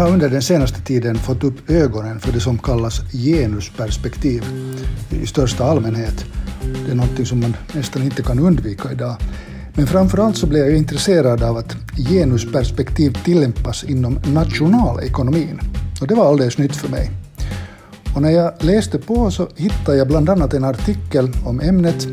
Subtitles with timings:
[0.00, 4.44] har under den senaste tiden fått upp ögonen för det som kallas genusperspektiv
[5.10, 6.24] i största allmänhet.
[6.86, 9.16] Det är något som man nästan inte kan undvika idag.
[9.74, 11.76] Men framförallt så blev jag intresserad av att
[12.08, 15.60] genusperspektiv tillämpas inom nationalekonomin.
[16.00, 17.10] Och det var alldeles nytt för mig.
[18.14, 22.06] Och när jag läste på så hittade jag bland annat en artikel om ämnet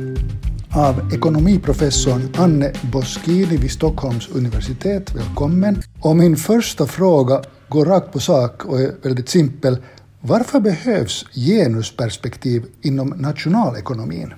[0.71, 5.15] av ekonomiprofessorn Anne Boschini vid Stockholms universitet.
[5.15, 5.81] Välkommen!
[6.01, 9.77] Och min första fråga går rakt på sak och är väldigt simpel.
[10.21, 14.33] Varför behövs genusperspektiv inom nationalekonomin?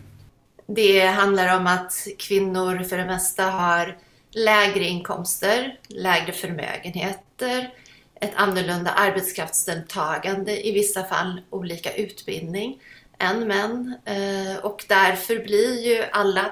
[0.68, 3.98] Det handlar om att kvinnor för det mesta har
[4.32, 7.73] lägre inkomster, lägre förmögenheter,
[8.22, 12.82] ett annorlunda arbetskraftsdeltagande, i vissa fall olika utbildning
[13.20, 13.96] än män.
[14.06, 16.52] Eh, och därför blir ju alla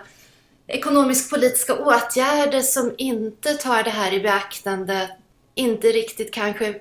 [0.67, 5.09] ekonomisk-politiska åtgärder som inte tar det här i beaktande
[5.57, 6.75] inte riktigt kanske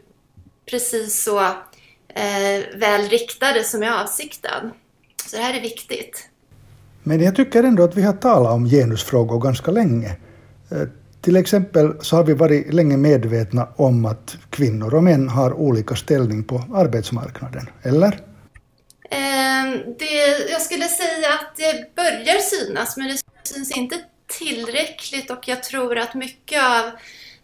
[0.71, 1.39] precis så
[2.09, 4.71] eh, väl riktade som är avsikten.
[5.27, 6.29] Så det här är viktigt.
[7.03, 10.17] Men jag tycker ändå att vi har talat om genusfrågor ganska länge.
[10.71, 10.89] Eh,
[11.21, 15.97] till exempel så har vi varit länge medvetna om att kvinnor och män har olika
[15.97, 18.21] ställning på arbetsmarknaden, eller?
[19.11, 23.97] Ehm, det, jag skulle säga att det börjar synas, men det syns inte
[24.39, 26.91] tillräckligt och jag tror att mycket av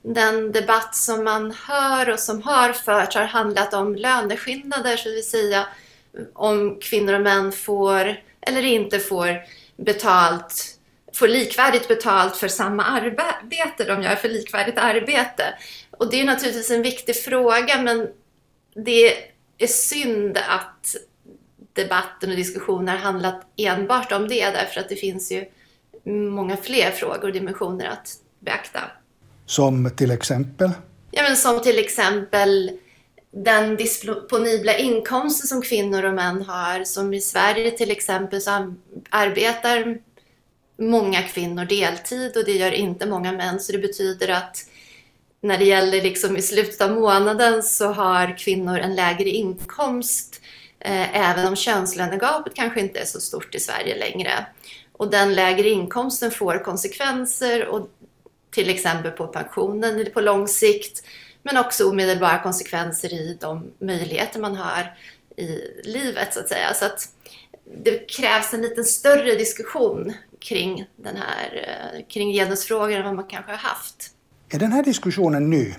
[0.02, 5.14] den debatt som man hör och som har förts har handlat om löneskillnader, så det
[5.14, 5.66] vill säga
[6.32, 9.42] om kvinnor och män får eller inte får
[9.76, 10.78] betalt,
[11.14, 15.44] får likvärdigt betalt för samma arbete de gör för likvärdigt arbete.
[15.90, 18.08] Och det är naturligtvis en viktig fråga men
[18.74, 19.12] det
[19.58, 20.96] är synd att
[21.72, 25.44] debatten och diskussionen har handlat enbart om det därför att det finns ju
[26.30, 28.08] många fler frågor och dimensioner att
[28.40, 28.80] beakta.
[29.46, 30.70] Som till exempel?
[31.10, 32.70] Ja, men som till exempel
[33.30, 36.84] den disponibla inkomsten som kvinnor och män har.
[36.84, 38.74] Som i Sverige till exempel så
[39.10, 39.98] arbetar
[40.78, 43.60] många kvinnor deltid och det gör inte många män.
[43.60, 44.66] Så det betyder att
[45.40, 50.40] när det gäller liksom i slutet av månaden så har kvinnor en lägre inkomst
[50.78, 54.46] eh, även om könslönegapet kanske inte är så stort i Sverige längre.
[54.92, 57.88] Och den lägre inkomsten får konsekvenser och
[58.52, 61.02] till exempel på pensionen på lång sikt
[61.42, 64.96] men också omedelbara konsekvenser i de möjligheter man har
[65.36, 66.74] i livet så att säga.
[66.74, 67.08] Så att
[67.84, 73.26] det krävs en lite större diskussion kring, den här, eh, kring genusfrågor än vad man
[73.26, 74.10] kanske har haft.
[74.50, 75.74] Är den här diskussionen ny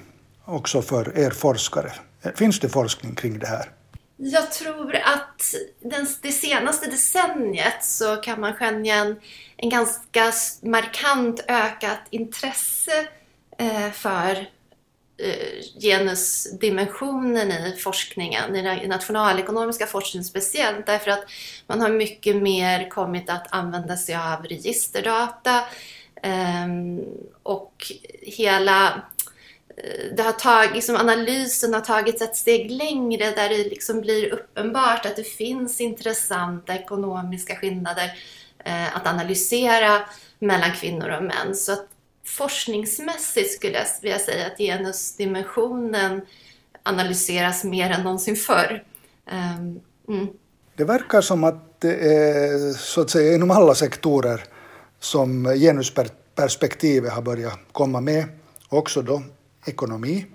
[0.46, 1.94] också för er forskare?
[2.36, 3.70] Finns det forskning kring det här?
[4.18, 9.20] Jag tror att den, det senaste decenniet så kan man skönja en,
[9.58, 10.32] en ganska
[10.62, 13.08] markant ökat intresse
[13.58, 14.48] eh, för
[15.18, 21.26] Eh, genusdimensionen i forskningen, i den nationalekonomiska forskningen speciellt, därför att
[21.68, 25.64] man har mycket mer kommit att använda sig av registerdata
[26.24, 26.68] eh,
[27.44, 27.92] och
[28.22, 28.94] hela eh,
[30.16, 35.06] det har tagit, liksom analysen har tagits ett steg längre där det liksom blir uppenbart
[35.06, 38.12] att det finns intressanta ekonomiska skillnader
[38.66, 40.02] eh, att analysera
[40.40, 41.56] mellan kvinnor och män.
[41.56, 41.88] Så att
[42.26, 46.22] forskningsmässigt skulle jag vilja säga att genusdimensionen
[46.84, 48.84] analyseras mer än någonsin förr.
[49.32, 49.80] Um,
[50.16, 50.28] mm.
[50.76, 54.44] Det verkar som att det är så att säga inom alla sektorer
[55.00, 58.26] som genusperspektivet har börjat komma med,
[58.70, 59.24] också då
[59.66, 60.26] ekonomi.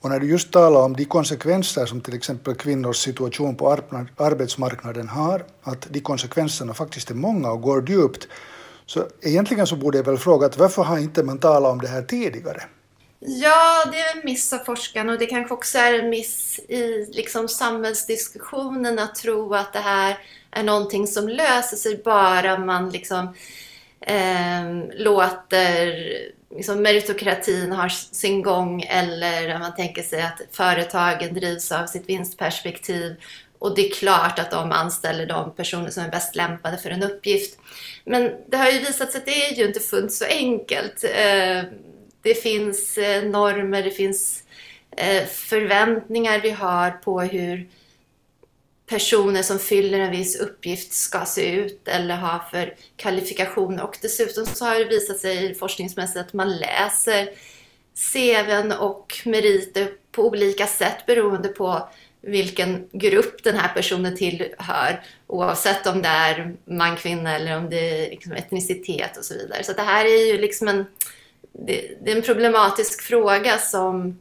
[0.00, 3.70] Och när du just talar om de konsekvenser som till exempel kvinnors situation på
[4.16, 8.28] arbetsmarknaden har, att de konsekvenserna faktiskt är många och går djupt,
[8.86, 11.88] så egentligen så borde jag väl fråga att varför har inte man talat om det
[11.88, 12.62] här tidigare?
[13.26, 17.06] Ja, det är en miss av forskarna och det kanske också är en miss i
[17.12, 20.18] liksom samhällsdiskussionen att tro att det här
[20.50, 23.34] är någonting som löser sig bara man liksom
[24.00, 25.94] eh, låter
[26.54, 32.08] liksom meritokratin har sin gång eller om man tänker sig att företagen drivs av sitt
[32.08, 33.16] vinstperspektiv
[33.58, 37.02] och det är klart att de anställer de personer som är bäst lämpade för en
[37.02, 37.58] uppgift.
[38.04, 41.04] Men det har ju visat sig att det är ju inte fullt så enkelt.
[41.04, 41.62] Eh,
[42.22, 44.42] det finns eh, normer, det finns
[44.96, 47.68] eh, förväntningar vi har på hur
[48.86, 53.82] personer som fyller en viss uppgift ska se ut eller ha för kvalifikationer.
[53.82, 57.28] Och dessutom så har det visat sig forskningsmässigt att man läser
[57.94, 61.88] CVn och meriter på olika sätt beroende på
[62.20, 68.06] vilken grupp den här personen tillhör oavsett om det är man, kvinna eller om det
[68.06, 69.64] är liksom etnicitet och så vidare.
[69.64, 70.86] Så det här är ju liksom en,
[71.52, 74.18] det, det är en problematisk fråga som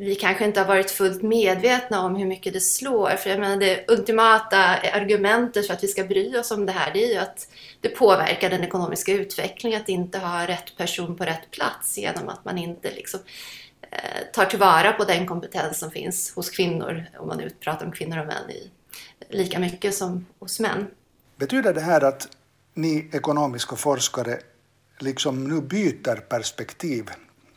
[0.00, 3.10] vi kanske inte har varit fullt medvetna om hur mycket det slår.
[3.10, 6.92] För jag menar, det ultimata argumentet för att vi ska bry oss om det här
[6.92, 7.48] det är ju att
[7.80, 12.44] det påverkar den ekonomiska utvecklingen att inte ha rätt person på rätt plats genom att
[12.44, 13.20] man inte liksom,
[13.90, 17.92] eh, tar tillvara på den kompetens som finns hos kvinnor, om man nu pratar om
[17.92, 18.70] kvinnor och män, i,
[19.28, 20.86] lika mycket som hos män.
[21.36, 22.28] Betyder det här att
[22.74, 24.38] ni ekonomiska forskare
[24.98, 27.10] liksom nu byter perspektiv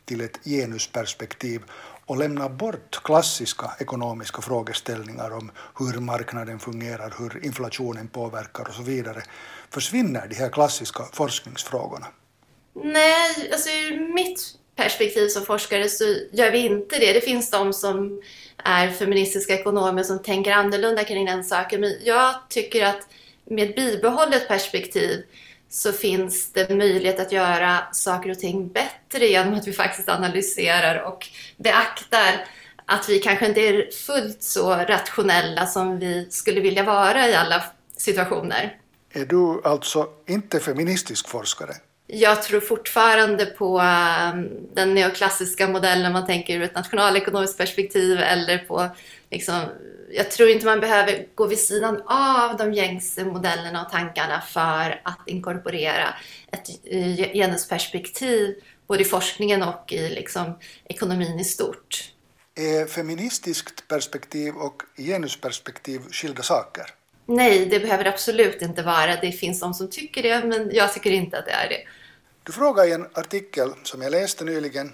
[0.04, 1.62] till ett genusperspektiv
[2.06, 8.82] och lämnar bort klassiska ekonomiska frågeställningar om hur marknaden fungerar, hur inflationen påverkar och så
[8.82, 9.22] vidare.
[9.70, 12.06] Försvinner de här klassiska forskningsfrågorna?
[12.82, 14.40] Nej, alltså ur mitt
[14.76, 17.12] perspektiv som forskare så gör vi inte det.
[17.12, 18.22] Det finns de som
[18.64, 21.80] är feministiska ekonomer som tänker annorlunda kring den saken.
[21.80, 23.08] Men jag tycker att
[23.44, 25.24] med bibehållet perspektiv
[25.74, 31.02] så finns det möjlighet att göra saker och ting bättre genom att vi faktiskt analyserar
[31.02, 32.46] och beaktar
[32.86, 37.64] att vi kanske inte är fullt så rationella som vi skulle vilja vara i alla
[37.96, 38.76] situationer.
[39.12, 41.72] Är du alltså inte feministisk forskare?
[42.06, 48.58] Jag tror fortfarande på ehm, den neoklassiska modellen, man tänker ur ett nationalekonomiskt perspektiv eller
[48.58, 48.88] på
[49.30, 49.60] liksom,
[50.10, 55.00] jag tror inte man behöver gå vid sidan av de gängse modellerna och tankarna för
[55.04, 56.14] att inkorporera
[56.52, 58.54] ett eh, genusperspektiv
[58.86, 62.10] både i forskningen och i liksom, ekonomin i stort.
[62.54, 66.84] Är feministiskt perspektiv och genusperspektiv skilda saker?
[67.26, 69.16] Nej, det behöver absolut inte vara.
[69.16, 71.84] Det finns de som tycker det, men jag tycker inte att det är det.
[72.42, 74.92] Du frågar i en artikel som jag läste nyligen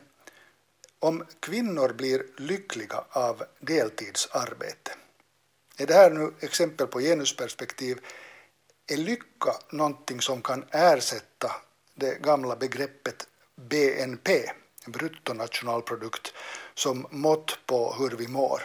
[0.99, 4.91] om kvinnor blir lyckliga av deltidsarbete.
[5.79, 7.99] Är det här nu exempel på genusperspektiv?
[8.93, 11.53] Är lycka någonting som kan ersätta
[11.95, 13.27] det gamla begreppet
[13.57, 14.51] BNP,
[14.87, 16.35] bruttonationalprodukt,
[16.75, 18.63] som mått på hur vi mår?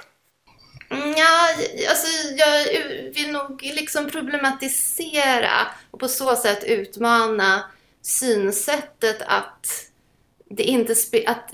[0.90, 1.50] Mm, ja,
[1.90, 2.66] alltså jag
[3.12, 7.64] vill nog liksom problematisera och på så sätt utmana
[8.02, 9.90] synsättet att
[10.50, 10.96] det inte
[11.26, 11.54] att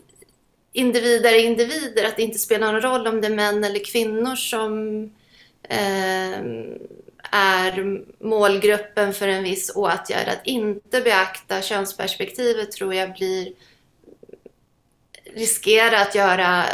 [0.74, 4.36] individer är individer, att det inte spelar någon roll om det är män eller kvinnor
[4.36, 5.04] som
[5.64, 6.40] eh,
[7.32, 10.28] är målgruppen för en viss åtgärd.
[10.28, 13.54] Att inte beakta könsperspektivet tror jag blir
[15.34, 16.66] riskerar att göra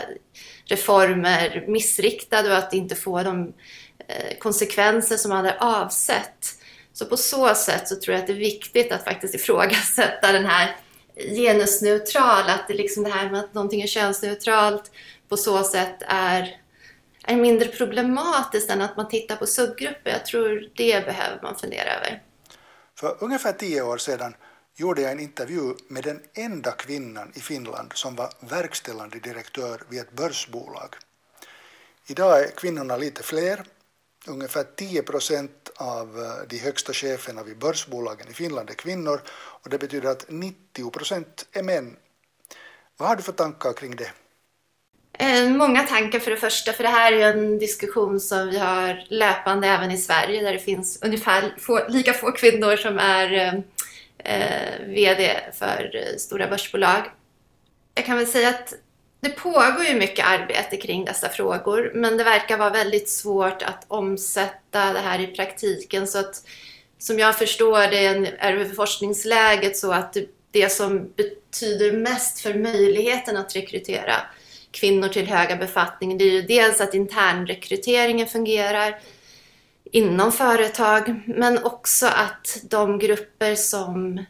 [0.68, 3.54] reformer missriktade och att inte få de
[4.08, 6.56] eh, konsekvenser som man hade avsett.
[6.94, 10.46] Så på så sätt så tror jag att det är viktigt att faktiskt ifrågasätta den
[10.46, 10.76] här
[11.16, 14.92] genusneutrala, att det, liksom det här med att någonting är könsneutralt
[15.30, 16.62] på så sätt är,
[17.24, 20.12] är mindre problematiskt än att man tittar på subgrupper.
[20.12, 22.22] Jag tror det behöver man fundera över.
[23.00, 24.34] För ungefär tio år sedan
[24.80, 30.00] gjorde jag en intervju med den enda kvinnan i Finland som var verkställande direktör vid
[30.00, 30.96] ett börsbolag.
[32.08, 33.64] Idag är kvinnorna lite fler.
[34.28, 39.22] Ungefär 10 procent av eh, de högsta cheferna vid börsbolagen i Finland är kvinnor
[39.64, 41.96] och det betyder att 90 procent är män.
[42.98, 44.12] Vad har du för tankar kring det?
[45.20, 49.06] Eh, många tankar för det första, för det här är en diskussion som vi har
[49.10, 53.54] löpande även i Sverige där det finns ungefär få, lika få kvinnor som är eh,
[54.28, 57.04] eh, VD för eh, stora börsbolag.
[57.96, 58.74] Jag kan väl säga att
[59.20, 63.86] det pågår ju mycket arbete kring dessa frågor men det verkar vara väldigt svårt att
[63.88, 66.44] omsätta det här i praktiken så att
[66.98, 68.06] som jag förstår det
[68.40, 70.18] är forskningsläget så att
[70.52, 74.16] det som betyder mest för möjligheten att rekrytera
[74.72, 79.00] kvinnor till höga befattningar det är ju dels att internrekryteringen fungerar
[79.92, 84.26] inom företag men också att de grupper som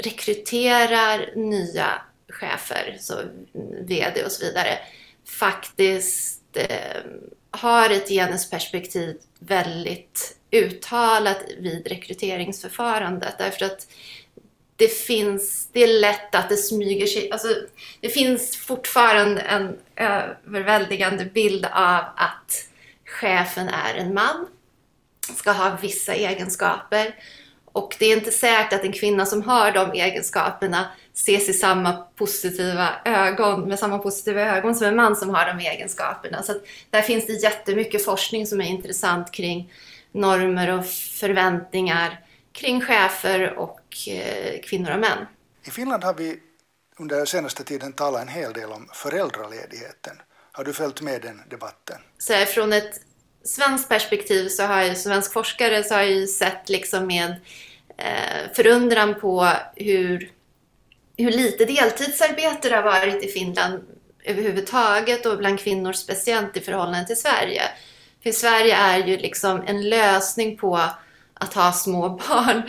[0.00, 1.88] rekryterar nya
[2.28, 3.14] chefer, så
[3.80, 4.78] VD och så vidare,
[5.38, 7.02] faktiskt eh,
[7.50, 13.38] har ett genusperspektiv väldigt uttalat vid rekryteringsförfarandet.
[13.38, 13.86] Därför att
[14.76, 17.48] det finns, det är lätt att det smyger sig, alltså
[18.00, 22.68] det finns fortfarande en överväldigande bild av att
[23.04, 24.46] chefen är en man,
[25.36, 27.14] ska ha vissa egenskaper
[27.74, 31.92] och det är inte säkert att en kvinna som har de egenskaperna ses i samma
[31.92, 36.42] positiva ögon, med samma positiva ögon som en man som har de egenskaperna.
[36.42, 36.54] Så
[36.90, 39.72] där finns det jättemycket forskning som är intressant kring
[40.12, 40.86] normer och
[41.20, 42.20] förväntningar
[42.52, 45.26] kring chefer och eh, kvinnor och män.
[45.66, 46.38] I Finland har vi
[46.98, 50.16] under den senaste tiden talat en hel del om föräldraledigheten.
[50.52, 51.96] Har du följt med den debatten?
[52.18, 53.00] Så från ett
[53.44, 57.34] svenskt perspektiv så har ju svensk forskare så har ju sett liksom med
[57.96, 60.30] eh, förundran på hur,
[61.16, 63.82] hur lite deltidsarbete det har varit i Finland
[64.24, 67.62] överhuvudtaget och bland kvinnor speciellt i förhållande till Sverige.
[68.22, 70.80] För Sverige är ju liksom en lösning på
[71.34, 72.62] att ha små barn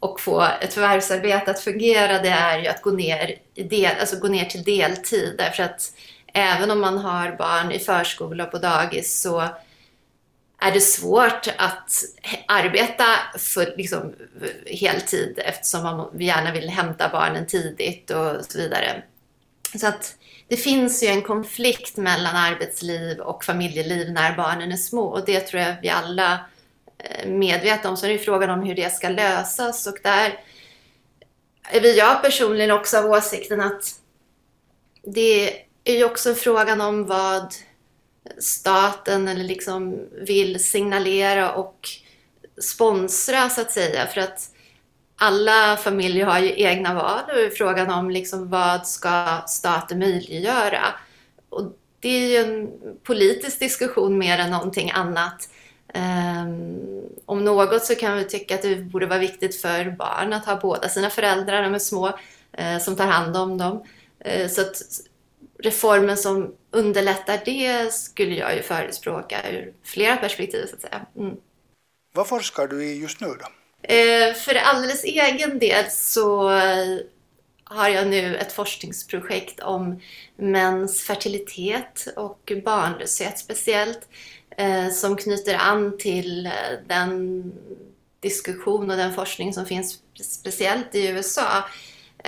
[0.00, 4.18] och få ett förvärvsarbete att fungera, det är ju att gå ner, i del, alltså
[4.18, 5.34] gå ner till deltid.
[5.38, 5.92] Därför att
[6.34, 9.48] även om man har barn i förskola och på dagis så
[10.58, 12.02] är det svårt att
[12.48, 13.04] arbeta
[13.38, 14.14] för liksom,
[14.66, 19.02] heltid eftersom man gärna vill hämta barnen tidigt och så vidare.
[19.78, 20.16] Så att
[20.48, 25.40] det finns ju en konflikt mellan arbetsliv och familjeliv när barnen är små och det
[25.40, 26.32] tror jag vi alla
[26.98, 27.96] eh, är medvetna om.
[27.96, 30.40] Så är det frågan om hur det ska lösas och där
[31.70, 34.00] är jag personligen också av åsikten att
[35.02, 37.54] det är ju också frågan om vad
[38.38, 41.88] staten eller liksom vill signalera och
[42.62, 44.06] sponsra så att säga.
[44.06, 44.50] För att
[45.16, 50.84] alla familjer har ju egna val och frågan om liksom vad ska staten möjliggöra?
[51.48, 52.70] Och det är ju en
[53.02, 55.48] politisk diskussion mer än någonting annat.
[55.94, 56.80] Um,
[57.26, 60.60] om något så kan vi tycka att det borde vara viktigt för barn att ha
[60.60, 62.06] båda sina föräldrar, de är små,
[62.60, 63.84] uh, som tar hand om dem.
[64.26, 64.82] Uh, så att
[65.58, 71.06] reformen som underlättar det skulle jag ju förespråka ur flera perspektiv så att säga.
[71.16, 71.36] Mm.
[72.14, 73.46] Vad forskar du i just nu då?
[73.94, 76.50] Eh, för alldeles egen del så
[77.64, 80.00] har jag nu ett forskningsprojekt om
[80.36, 84.08] mäns fertilitet och barnlöshet speciellt
[84.56, 86.50] eh, som knyter an till
[86.86, 87.52] den
[88.20, 91.64] diskussion och den forskning som finns speciellt i USA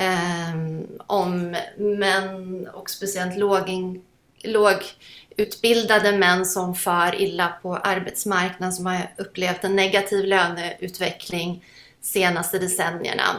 [0.00, 4.02] Ehm, om män och speciellt lågin,
[4.44, 11.64] lågutbildade män som far illa på arbetsmarknaden som har upplevt en negativ löneutveckling
[12.00, 13.36] senaste decennierna.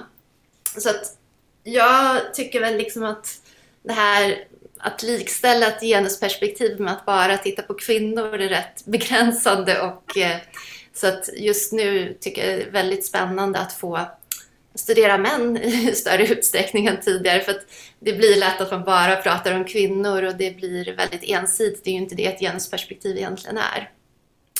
[0.78, 1.18] Så att
[1.64, 3.42] jag tycker väl liksom att
[3.84, 4.46] det här
[4.78, 10.38] att likställa ett genusperspektiv med att bara titta på kvinnor är rätt begränsande och eh,
[10.94, 14.00] så att just nu tycker jag det är väldigt spännande att få
[14.80, 17.66] studera män i större utsträckning än tidigare för att
[18.00, 21.84] det blir lätt att man bara pratar om kvinnor och det blir väldigt ensidigt.
[21.84, 23.92] Det är ju inte det ett genusperspektiv egentligen är.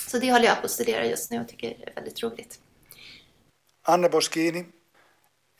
[0.08, 2.58] Så det håller jag på att studera just nu och tycker är väldigt roligt.
[3.82, 4.64] Anne Boschini,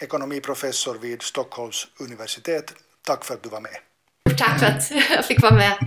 [0.01, 2.75] ekonomiprofessor vid Stockholms universitet.
[3.03, 3.77] Tack för att du var med.
[4.39, 5.79] Tack för att jag fick vara med.